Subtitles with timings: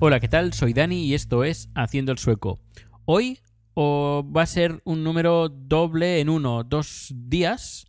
[0.00, 0.52] Hola, ¿qué tal?
[0.52, 2.58] Soy Dani y esto es Haciendo el Sueco.
[3.04, 3.38] Hoy
[3.74, 7.86] o va a ser un número doble en uno, dos días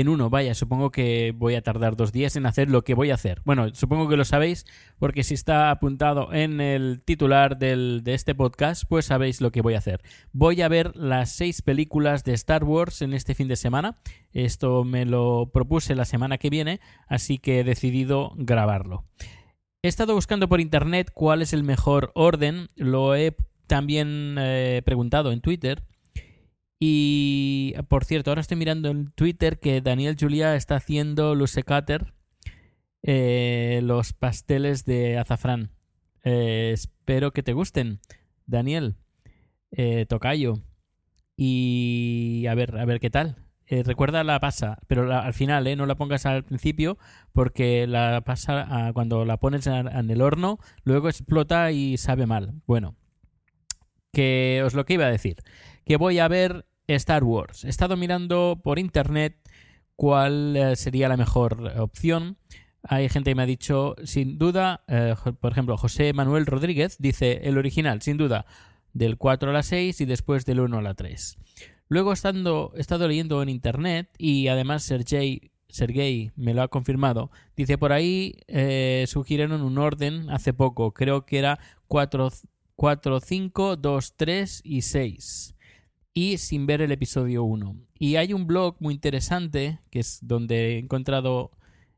[0.00, 0.30] en uno.
[0.30, 3.40] Vaya, supongo que voy a tardar dos días en hacer lo que voy a hacer.
[3.44, 4.64] Bueno, supongo que lo sabéis
[4.98, 9.62] porque si está apuntado en el titular del- de este podcast, pues sabéis lo que
[9.62, 10.00] voy a hacer.
[10.32, 13.98] Voy a ver las seis películas de Star Wars en este fin de semana.
[14.32, 19.04] Esto me lo propuse la semana que viene, así que he decidido grabarlo.
[19.82, 22.68] He estado buscando por internet cuál es el mejor orden.
[22.74, 23.36] Lo he
[23.68, 25.84] también eh, preguntado en Twitter.
[26.80, 32.14] Y por cierto, ahora estoy mirando en Twitter que Daniel Julia está haciendo Luce Cutter
[33.02, 35.70] eh, los pasteles de azafrán.
[36.24, 38.00] Eh, espero que te gusten,
[38.46, 38.96] Daniel.
[39.70, 40.60] Eh, tocayo.
[41.36, 43.36] Y a ver, a ver qué tal.
[43.66, 45.76] Eh, recuerda la pasa, pero al final, ¿eh?
[45.76, 46.96] No la pongas al principio
[47.32, 52.54] porque la pasa ah, cuando la pones en el horno, luego explota y sabe mal.
[52.66, 52.96] Bueno,
[54.12, 55.36] que os lo que iba a decir.
[55.84, 57.64] Que voy a ver Star Wars.
[57.64, 59.36] He estado mirando por internet
[59.96, 62.38] cuál eh, sería la mejor opción.
[62.82, 67.40] Hay gente que me ha dicho, sin duda, eh, por ejemplo, José Manuel Rodríguez dice
[67.44, 68.46] el original, sin duda,
[68.92, 71.36] del 4 a la 6 y después del 1 a la 3.
[71.88, 77.30] Luego estando, he estado leyendo en internet y además Sergey, Sergey me lo ha confirmado.
[77.56, 80.92] Dice por ahí eh, sugirieron un orden hace poco.
[80.92, 81.58] Creo que era
[81.88, 82.30] 4,
[82.78, 85.56] 4, 5, 2, 3 y 6.
[86.14, 87.74] Y sin ver el episodio 1.
[87.98, 91.50] Y hay un blog muy interesante que es donde he encontrado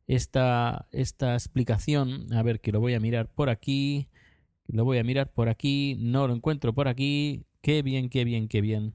[0.07, 2.33] esta, esta explicación.
[2.33, 4.09] A ver, que lo voy a mirar por aquí.
[4.69, 5.99] Lo voy a mirar por aquí.
[6.01, 7.45] No lo encuentro por aquí.
[7.61, 8.95] Qué bien, qué bien, qué bien.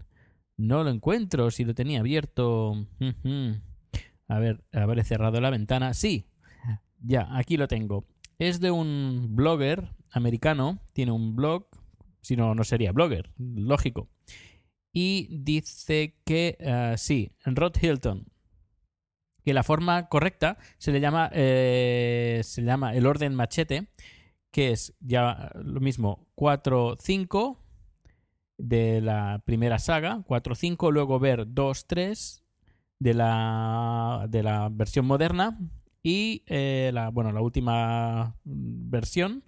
[0.57, 2.87] No lo encuentro, si lo tenía abierto.
[4.27, 5.93] A ver, habré cerrado la ventana.
[5.93, 6.25] Sí,
[6.99, 8.07] ya, aquí lo tengo.
[8.39, 10.79] Es de un blogger americano.
[10.93, 11.67] Tiene un blog.
[12.21, 13.31] Si no, no sería blogger.
[13.37, 14.09] Lógico.
[14.91, 18.27] Y dice que ah, sí, Rod Hilton.
[19.43, 21.29] Que la forma correcta se le llama.
[21.33, 23.89] eh, se llama el orden machete.
[24.51, 26.27] Que es ya lo mismo.
[26.35, 27.61] 4, 5
[28.57, 32.41] de la primera saga, 4-5, luego ver 2-3
[32.99, 35.59] de la, de la versión moderna
[36.01, 39.43] y eh, la, bueno, la última versión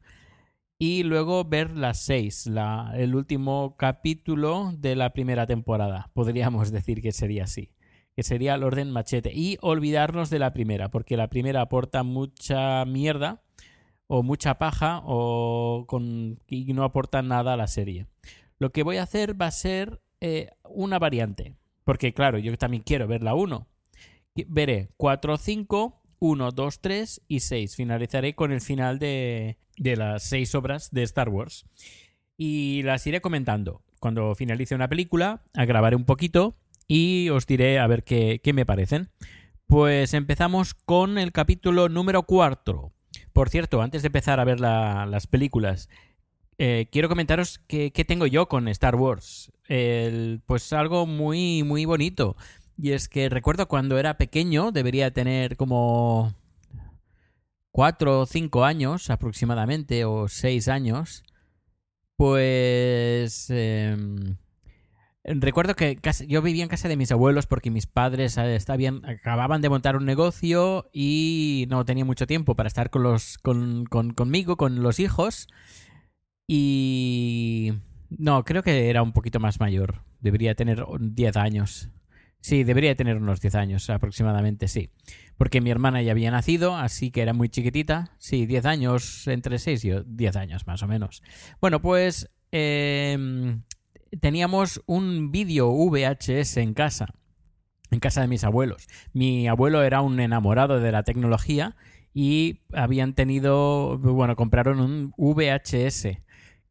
[0.79, 6.11] y luego ver las 6, la, el último capítulo de la primera temporada.
[6.13, 7.71] Podríamos decir que sería así,
[8.15, 12.85] que sería el orden machete y olvidarnos de la primera, porque la primera aporta mucha
[12.85, 13.41] mierda
[14.07, 15.85] o mucha paja o
[16.47, 18.07] y no aporta nada a la serie.
[18.59, 21.55] Lo que voy a hacer va a ser eh, una variante.
[21.83, 23.65] Porque, claro, yo también quiero ver la 1.
[24.47, 27.75] Veré 4, 5, 1, 2, 3 y 6.
[27.75, 31.65] Finalizaré con el final de, de las 6 obras de Star Wars.
[32.37, 33.81] Y las iré comentando.
[33.99, 36.55] Cuando finalice una película, grabaré un poquito
[36.87, 39.09] y os diré a ver qué, qué me parecen.
[39.65, 42.93] Pues empezamos con el capítulo número 4.
[43.33, 45.89] Por cierto, antes de empezar a ver la- las películas,
[46.59, 49.51] eh, quiero comentaros qué tengo yo con Star Wars.
[49.67, 52.37] El- pues algo muy, muy bonito.
[52.77, 56.33] Y es que recuerdo cuando era pequeño, debería tener como
[57.71, 61.23] cuatro o cinco años aproximadamente, o seis años,
[62.17, 63.49] pues...
[63.49, 64.37] em,
[65.23, 69.03] recuerdo que casa- yo vivía en casa de mis abuelos porque mis padres eh, estaban-
[69.05, 73.85] acababan de montar un negocio y no tenía mucho tiempo para estar con los, con,
[73.85, 75.47] con- conmigo, con los hijos.
[76.47, 77.73] Y...
[78.09, 80.01] No, creo que era un poquito más mayor.
[80.21, 81.89] Debería tener 10 años.
[82.39, 84.89] Sí, debería tener unos 10 años aproximadamente, sí.
[85.37, 88.15] Porque mi hermana ya había nacido, así que era muy chiquitita.
[88.17, 91.23] Sí, 10 años, entre 6 y 10 años más o menos.
[91.59, 93.63] Bueno, pues em,
[94.21, 97.07] teníamos un vídeo VHS en casa.
[97.91, 98.87] En casa de mis abuelos.
[99.13, 101.75] Mi abuelo era un enamorado de la tecnología
[102.13, 106.17] y habían tenido, bueno, compraron un VHS.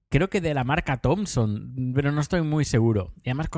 [0.08, 3.12] Creo que de la marca Thomson, pero no estoy muy seguro.
[3.22, 3.48] Y además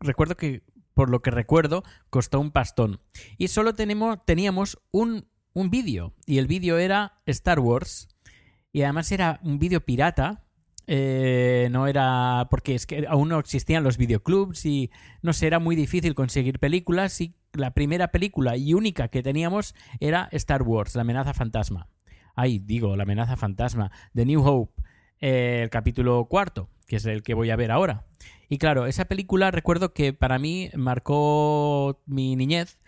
[0.00, 0.62] recuerdo que,
[0.98, 2.98] por lo que recuerdo, costó un pastón.
[3.36, 6.12] Y solo teníamos un, un vídeo.
[6.26, 8.08] Y el vídeo era Star Wars.
[8.72, 10.42] Y además era un vídeo pirata.
[10.88, 12.48] Eh, no era.
[12.50, 14.90] Porque es que aún no existían los videoclubs y
[15.22, 17.20] no sé, era muy difícil conseguir películas.
[17.20, 21.86] Y la primera película y única que teníamos era Star Wars, La amenaza fantasma.
[22.34, 24.82] Ay, digo, La amenaza fantasma, The New Hope,
[25.20, 28.06] eh, el capítulo cuarto, que es el que voy a ver ahora.
[28.48, 32.80] Y claro, esa película recuerdo que para mí marcó mi niñez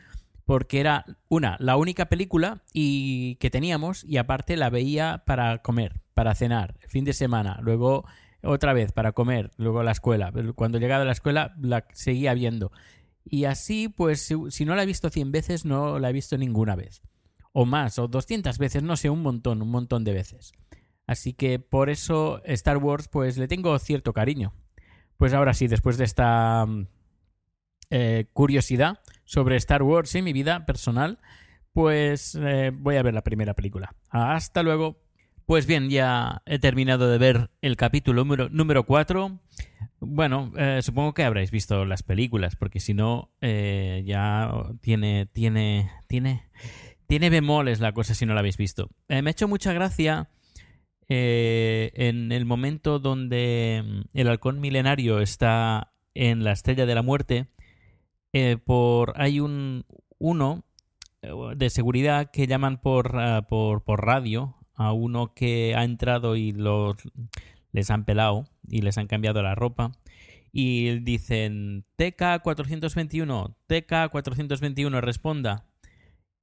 [0.47, 6.00] porque era una, la única película y que teníamos y aparte la veía para comer,
[6.14, 8.05] para cenar, fin de semana, luego
[8.43, 10.32] otra vez para comer, luego la escuela.
[10.56, 12.73] Cuando llegaba a la escuela la seguía viendo.
[13.25, 16.38] Y así, pues, si, si no la he visto 100 veces, no la he visto
[16.38, 17.03] ninguna vez.
[17.53, 20.53] O más, o 200 veces, no sé, un montón, un montón de veces.
[21.11, 24.55] Así que por eso Star Wars, pues le tengo cierto cariño.
[25.17, 26.87] Pues ahora sí, después de esta mm,
[27.91, 31.19] eh, curiosidad sobre Star Wars y mi vida personal,
[31.73, 33.97] pues eh, voy a ver la primera película.
[34.09, 35.03] Hasta luego.
[35.47, 39.41] Pues bien, ya he terminado de ver el capítulo número, número 4.
[39.99, 45.91] Bueno, eh, supongo que habréis visto las películas, porque si no, eh, ya tiene, tiene,
[46.06, 46.45] tiene,
[47.09, 48.91] tiene bemoles la cosa si no la habéis visto.
[49.09, 50.31] Me ha hecho mucha gracia
[51.12, 57.03] eh, en el momento donde mm, el halcón milenario está en la estrella de la
[57.03, 57.49] muerte.
[58.33, 59.85] eh, por hay un
[60.19, 60.65] uno
[61.23, 66.37] eh, de seguridad que llaman por, ah, por, por radio a uno que ha entrado
[66.37, 66.97] y los,
[67.73, 69.93] les han pelado y les han cambiado la ropa.
[70.53, 75.67] Y dicen TK421, TK421, responda.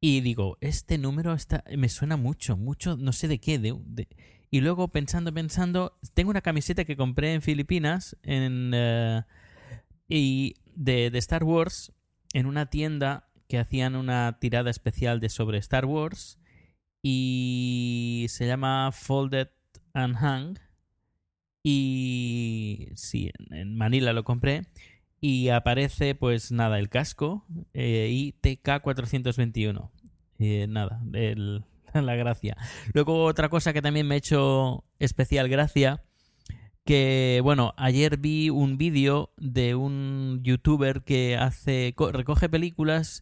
[0.02, 3.60] Y digo, este número está, me suena mucho, mucho, no sé de qué.
[3.60, 4.08] De,
[4.50, 9.24] Y luego pensando, pensando, tengo una camiseta que compré en Filipinas en, eh,
[10.08, 11.94] y de, Star Wars
[12.34, 16.40] en una tienda que hacían una tirada especial de sobre Star Wars
[17.02, 19.50] y se llama Folded
[19.94, 20.58] and Hung
[21.64, 24.68] y sí, en- en Manila lo compré
[25.20, 29.92] y aparece pues nada, el casco eh, y TK421.
[30.40, 31.66] Eh, nada, el-
[32.06, 32.58] la gracia.
[32.94, 36.04] Luego otra cosa que también me ha hecho especial gracia,
[36.86, 43.22] que bueno, ayer vi un vídeo de un youtuber que hace co- recoge películas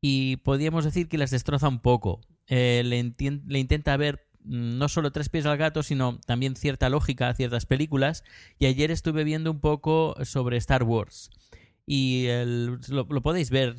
[0.00, 2.20] y podríamos decir que las destroza un poco.
[2.48, 3.12] Eh, le,
[3.46, 7.34] le intenta ver mm, no solo tres pies al gato, sino también cierta lógica a
[7.34, 8.24] ciertas películas.
[8.58, 11.30] Y ayer estuve viendo un poco sobre Star Wars.
[11.86, 13.76] Y el- lo, podéis ver,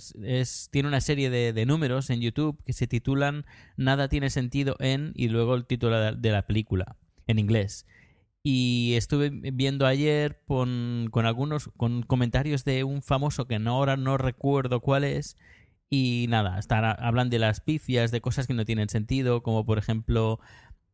[0.71, 3.45] tiene una serie de, de números en YouTube que se titulan
[3.75, 6.95] Nada tiene sentido en y luego el título de, de la película
[7.27, 7.85] en inglés.
[8.43, 13.97] Y estuve viendo ayer con, con algunos con comentarios de un famoso que no, ahora
[13.97, 15.37] no recuerdo cuál es.
[15.89, 19.77] Y nada, están, hablan de las pifias, de cosas que no tienen sentido, como por
[19.77, 20.39] ejemplo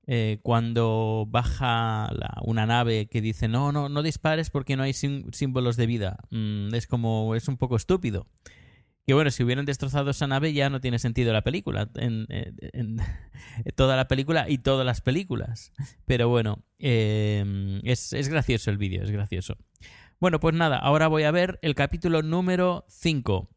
[0.05, 5.77] eh, cuando baja una nave que dice no, no, no dispares porque no hay símbolos
[5.77, 6.17] de vida.
[6.29, 8.27] Mm, es como, es un poco estúpido.
[9.05, 11.89] Que bueno, si hubieran destrozado esa nave ya no tiene sentido la película.
[11.95, 12.27] En,
[13.75, 15.73] toda la película y todas las películas.
[16.05, 19.57] Pero bueno, eh, es, es gracioso el vídeo, es gracioso.
[20.19, 23.49] Bueno, pues nada, ahora voy a ver el capítulo número 5.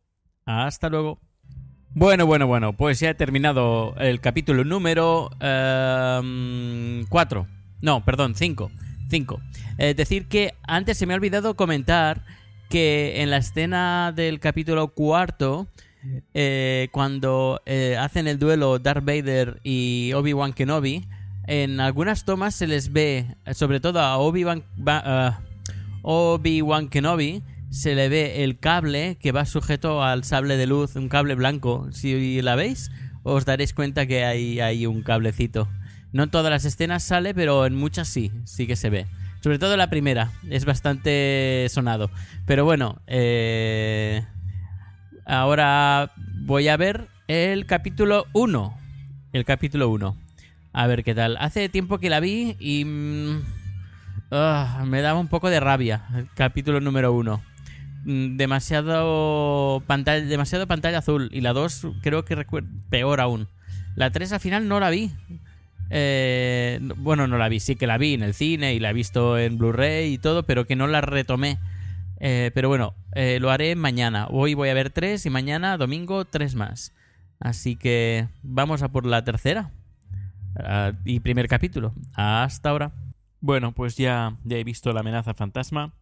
[0.46, 1.25] Hasta luego.
[1.94, 7.46] Bueno, bueno, bueno, pues ya he terminado el capítulo número 4.
[7.80, 8.70] no, perdón, 5.
[9.08, 9.40] 5.
[9.78, 12.22] Es decir que antes se me ha olvidado comentar
[12.68, 15.68] que en la escena del capítulo cuarto,
[16.34, 21.06] eh, cuando eh, hacen el duelo Darth Vader y Obi-Wan Kenobi,
[21.46, 24.64] en algunas tomas se les ve, sobre todo a Obi-Wan
[26.02, 31.08] Obi-Wan Kenobi, se le ve el cable que va sujeto al sable de luz, un
[31.08, 31.88] cable blanco.
[31.92, 32.90] Si la veis,
[33.22, 35.68] os daréis cuenta que hay, hay un cablecito.
[36.12, 39.06] No en todas las escenas sale, pero en muchas sí, sí que se ve.
[39.42, 42.10] Sobre todo la primera, es bastante sonado.
[42.46, 44.24] Pero bueno, eh,
[45.24, 48.78] ahora voy a ver el capítulo 1.
[49.32, 50.16] El capítulo 1.
[50.72, 51.36] A ver qué tal.
[51.38, 52.84] Hace tiempo que la vi y...
[52.84, 53.42] mm,
[54.30, 56.06] ah, me daba un poco de rabia.
[56.16, 57.55] El capítulo número 1.
[58.06, 61.28] Mm, Demasiado pantalla, demasiado pantalla azul.
[61.32, 62.44] Y la 2 creo que
[62.88, 63.48] peor aún.
[63.96, 65.10] La 3 al final no la vi.
[65.90, 68.90] Eh, no- bueno, no la vi, sí que la vi en el cine y la
[68.90, 71.58] he visto en Blu-ray y todo, pero que no la retomé.
[72.18, 74.26] Eh, pero bueno, eh, lo haré mañana.
[74.30, 76.92] Hoy voy a ver tres y mañana, domingo, tres más.
[77.40, 79.70] Así que vamos a por la tercera.
[80.58, 81.92] Ah, y primer capítulo.
[82.14, 82.92] Hasta ahora.
[83.40, 85.92] Bueno, pues ya, ya he visto la amenaza fantasma.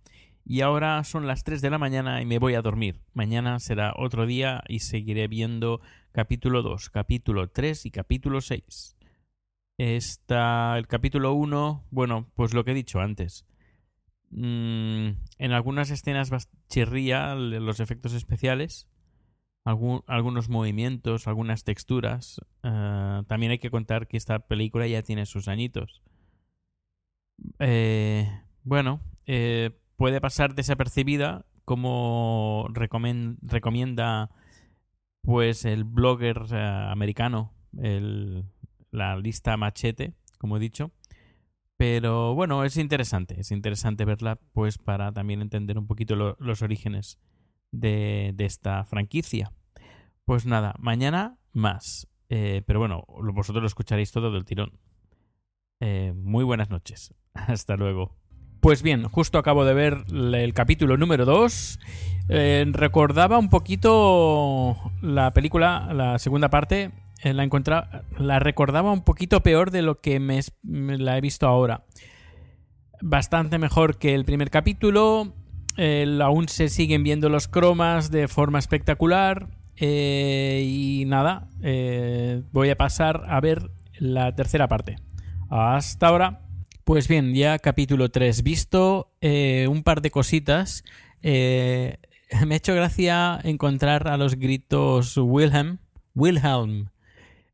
[0.46, 3.00] Y ahora son las 3 de la mañana y me voy a dormir.
[3.14, 5.80] Mañana será otro día y seguiré viendo
[6.12, 8.96] capítulo 2, capítulo 3 y capítulo 6.
[9.78, 13.46] Está el capítulo 1, bueno, pues lo que he dicho antes.
[14.30, 16.30] Mm, en algunas escenas
[16.68, 18.86] chirría los efectos especiales,
[19.64, 22.40] algunos movimientos, algunas texturas.
[22.62, 26.02] Ah, también hay que contar que esta película ya tiene sus añitos.
[27.58, 28.28] Eh,
[28.62, 34.30] bueno, eh, puede pasar desapercibida como recomienda
[35.22, 38.44] pues el blogger eh, americano, el,
[38.90, 40.92] la lista machete, como he dicho.
[41.76, 46.62] Pero bueno, es interesante, es interesante verla pues para también entender un poquito lo- los
[46.62, 47.18] orígenes
[47.72, 49.52] de, esta franquicia.
[50.24, 52.08] Pues nada, mañana más.
[52.28, 54.78] Eh, pero bueno, vosotros lo escucharéis todo del tirón.
[55.80, 57.14] Eh, muy buenas noches.
[57.34, 58.16] Hasta luego.
[58.64, 61.78] Pues bien, justo acabo de ver el capítulo número 2.
[62.72, 66.90] recordaba un poquito la película, la segunda parte.
[67.22, 71.46] eh, la, encontra- la recordaba un poquito peor de lo que me, la he visto
[71.46, 71.84] ahora.
[73.02, 75.34] Bastante mejor que el primer capítulo.
[76.22, 79.48] aún se siguen viendo los cromas de forma espectacular.
[79.76, 84.96] eh, y nada, eh, voy a pasar a ver la tercera parte.
[85.50, 86.43] Hasta ahora.
[86.84, 90.84] Pues bien, ya capítulo 3 visto, eh, un par de cositas.
[91.22, 91.96] Eh,
[92.46, 95.78] me ha hecho gracia encontrar a los gritos Wilhelm,
[96.14, 96.90] Wilhelm,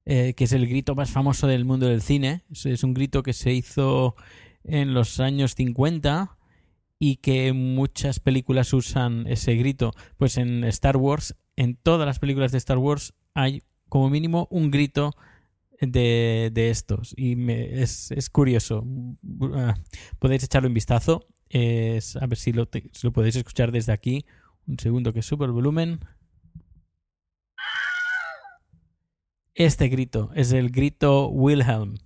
[0.05, 2.43] eh, que es el grito más famoso del mundo del cine.
[2.51, 4.17] Es, un grito que se hizo
[4.65, 6.37] en los años 50
[6.99, 9.93] y que muchas películas usan ese grito.
[10.17, 14.73] Pues en Star Wars, en todas las películas de Star Wars hay como mínimo un
[14.73, 15.15] grito
[15.81, 17.15] de, de estos.
[17.17, 18.85] Y me- es, es curioso.
[19.55, 19.75] Ah,
[20.19, 21.27] podéis echarle un vistazo.
[21.49, 24.25] Es- a ver si lo, te- lo podéis escuchar desde aquí.
[24.67, 26.01] Un segundo que subo el volumen.
[29.55, 31.97] Este grito es el grito Wilhelm.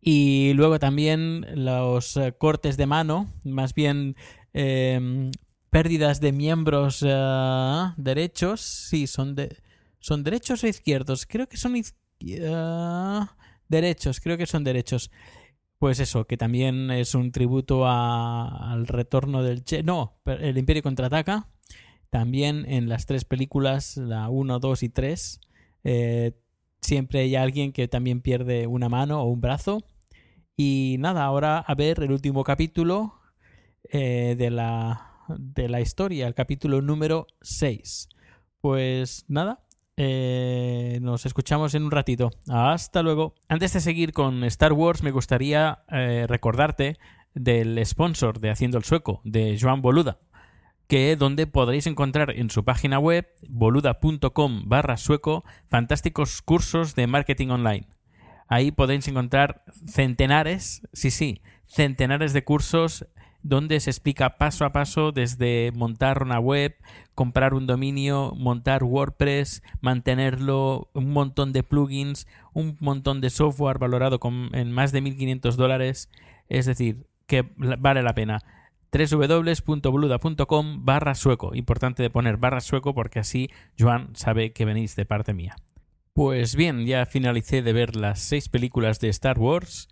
[0.00, 4.14] Y luego también los eh, cortes de mano, más bien
[4.54, 5.30] eh,
[5.70, 8.60] pérdidas de miembros eh, derechos.
[8.60, 9.56] Sí, son, de,
[9.98, 11.26] son derechos o izquierdos.
[11.26, 11.94] Creo que son iz-
[13.68, 15.10] derechos, creo que son derechos.
[15.78, 19.82] Pues eso, que también es un tributo al retorno del Che.
[19.82, 21.50] No, el Imperio contraataca.
[22.10, 25.40] También en las tres películas, la 1, 2 y 3,
[25.84, 26.32] eh,
[26.80, 29.84] siempre hay alguien que también pierde una mano o un brazo.
[30.56, 33.20] Y nada, ahora a ver el último capítulo
[33.90, 38.08] eh, de, la, de la historia, el capítulo número 6.
[38.62, 39.65] Pues nada,
[39.96, 42.30] eh, nos escuchamos en un ratito.
[42.48, 43.34] Hasta luego.
[43.48, 46.98] Antes de seguir con Star Wars, me gustaría eh, recordarte
[47.34, 50.18] del sponsor de Haciendo el Sueco, de Joan Boluda,
[50.88, 57.48] que donde podréis encontrar en su página web boluda.com barra sueco fantásticos cursos de marketing
[57.48, 57.88] online.
[58.48, 63.06] Ahí podéis encontrar centenares, sí, sí, centenares de cursos
[63.48, 66.74] donde se explica paso a paso desde montar una web,
[67.14, 74.18] comprar un dominio, montar WordPress, mantenerlo, un montón de plugins, un montón de software valorado
[74.18, 76.10] con, en más de 1.500 dólares.
[76.48, 78.42] Es decir, que vale la pena
[78.90, 81.54] www.boluda.com barra sueco.
[81.54, 83.48] Importante de poner barra sueco porque así
[83.78, 85.54] Joan sabe que venís de parte mía.
[86.14, 89.88] Pues bien, ya finalicé de ver las seis películas de Star Wars.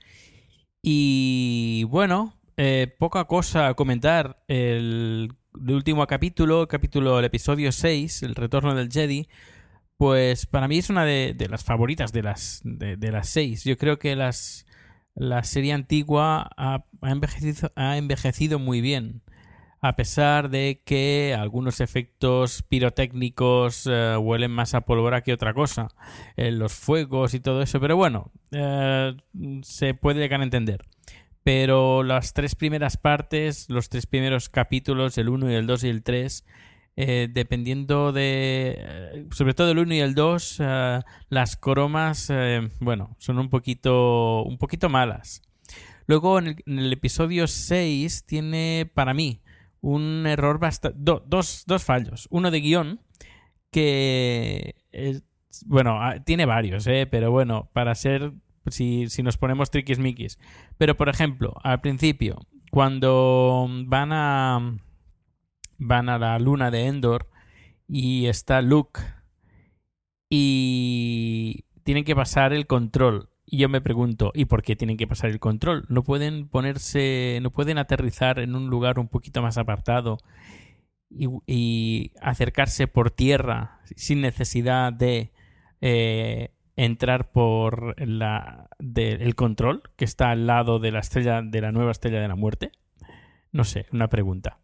[0.82, 4.42] Y bueno, eh, poca cosa a comentar.
[4.48, 9.28] El, último capítulo, capítulo, el episodio 6, El retorno del Jedi,
[9.96, 13.64] pues para mí es una de, de las favoritas de las, de, de las seis.
[13.64, 14.66] Yo creo que las,
[15.14, 19.22] la serie antigua ha, ha envejecido, ha envejecido muy bien.
[19.80, 25.88] a pesar de que algunos efectos pirotécnicos eh, huelen más a pólvora que otra cosa,
[26.36, 29.14] eh, los fuegos y todo eso, pero bueno, eh,
[29.62, 30.80] se puede llegar a entender.
[31.44, 35.88] Pero las tres primeras partes, los tres primeros capítulos, el 1 y el 2 y
[35.90, 36.44] el 3,
[36.96, 40.62] dependiendo de, sobre todo el 1 y el 2,
[41.28, 42.32] las cromas,
[42.80, 45.42] bueno, son un poquito, un poquito malas.
[46.06, 49.40] Luego en el, episodio 6 tiene, para mí,
[49.80, 50.98] un error bastante...
[51.00, 52.28] dos, dos, fallos.
[52.30, 53.00] Uno de guion
[53.70, 54.74] que...
[55.66, 57.06] bueno, ah, tiene varios, ¿eh?
[57.10, 58.32] Pero bueno, para ser...
[58.68, 60.38] Si, si nos ponemos triquismiquis.
[60.78, 64.78] Pero por ejemplo, al principio, cuando van a...
[65.76, 67.28] Van a la luna de Endor
[67.88, 69.00] y está Luke
[70.30, 75.06] y tienen que pasar el control y yo me pregunto, ¿y por qué tienen que
[75.06, 75.84] pasar el control?
[75.88, 80.18] ¿No pueden ponerse, no pueden aterrizar en un lugar un poquito más apartado
[81.10, 85.30] y, acercarse por tierra sin necesidad de
[85.80, 91.92] eh, entrar por el control que está al lado de la estrella, de la nueva
[91.92, 92.72] estrella de la muerte?
[93.52, 94.58] No sé, una pregunta.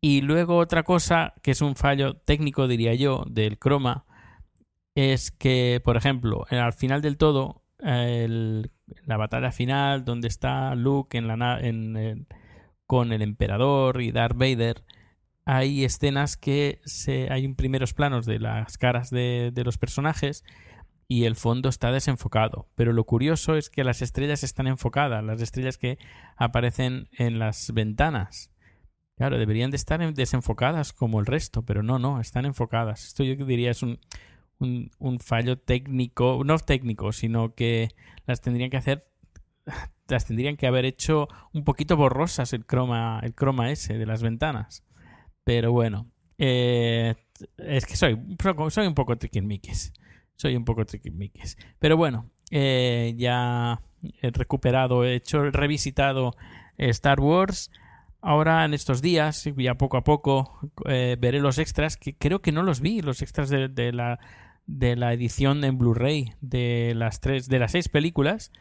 [0.00, 4.04] Y luego otra cosa que es un fallo técnico, diría yo, del croma,
[4.94, 11.20] es que, por ejemplo, al final del todo, la batalla final donde está Luke
[12.86, 14.84] con el emperador y Darth Vader,
[15.44, 20.44] hay escenas que se, hay primeros planos de las caras de, de los personajes
[21.08, 22.66] y el fondo está desenfocado.
[22.74, 25.98] Pero lo curioso es que las estrellas están enfocadas, las estrellas que
[26.36, 28.50] aparecen en las ventanas.
[29.16, 33.06] Claro, deberían de estar desenfocadas como el resto, pero no, no, están enfocadas.
[33.06, 33.98] Esto yo diría es un,
[34.58, 37.88] un, fallo técnico, no técnico, sino que
[38.26, 39.04] las tendrían que hacer
[40.08, 44.22] las tendrían que haber hecho un poquito borrosas el croma, el croma ese de las
[44.22, 44.84] ventanas.
[45.44, 47.14] Pero bueno, eh,
[47.58, 48.18] es que soy,
[48.70, 49.92] soy un poco triquilmiques.
[50.36, 51.58] Soy un poco triquilmiques.
[51.78, 53.80] Pero bueno, eh, ya
[54.22, 56.36] he recuperado, he hecho, he revisitado
[56.78, 57.70] Star Wars.
[58.20, 62.52] Ahora en estos días, ya poco a poco, eh, veré los extras, que creo que
[62.52, 64.18] no los vi, los extras de la
[64.66, 68.52] de la edición en Blu-ray de las tres, de las seis películas,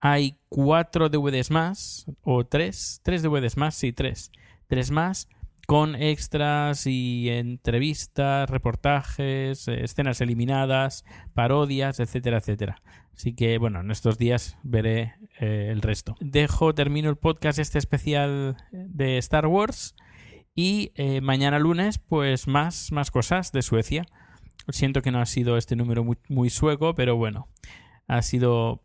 [0.00, 4.30] hay cuatro DVDs más, o tres, tres DVDs más, sí, tres,
[4.68, 5.28] tres más,
[5.66, 12.82] con extras y entrevistas, reportajes, eh, escenas eliminadas, parodias, etcétera, etcétera.
[13.12, 16.14] Así que, bueno, en estos días veré eh, el resto.
[16.20, 19.96] Dejo, termino el podcast este especial de Star Wars
[20.54, 24.06] y eh, mañana lunes, pues más, más cosas de Suecia.
[24.68, 27.48] Siento que no ha sido este número muy, sueco, pero bueno,
[28.06, 28.80] ha sido,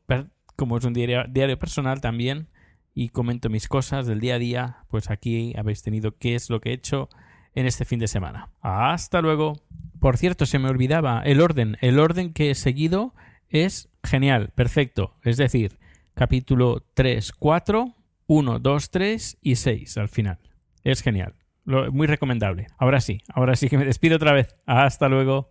[0.56, 2.48] como es un diario, diario personal también,
[2.94, 6.60] y comento mis cosas del día a día, pues aquí habéis tenido qué es lo
[6.60, 7.10] que he hecho
[7.56, 8.50] en este fin de semana.
[8.62, 9.62] Hasta luego.
[10.00, 11.78] Por cierto, se me olvidaba el orden.
[11.82, 13.14] El orden que he seguido
[13.50, 15.16] es genial, perfecto.
[15.24, 15.78] Es decir,
[16.16, 17.96] capítulo 3, 4,
[18.28, 20.40] 1, 2, 3 y 6 al final.
[20.84, 21.36] Es genial.
[21.66, 22.68] muy recomendable.
[22.78, 24.56] Ahora sí, ahora sí que me despido otra vez.
[24.66, 25.51] Hasta luego.